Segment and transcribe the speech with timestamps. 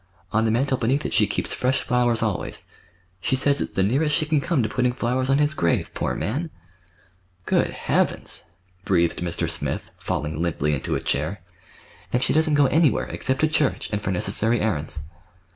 [0.31, 2.67] On the mantel beneath it she keeps fresh flowers always.
[3.19, 6.15] She says it's the nearest she can come to putting flowers on his grave, poor
[6.15, 6.49] man!"
[7.45, 8.49] "Good Heavens!"
[8.83, 9.47] breathed Mr.
[9.47, 11.41] Smith, falling limply into a chair.
[12.11, 15.03] "And she doesn't go anywhere, except to church, and for necessary errands."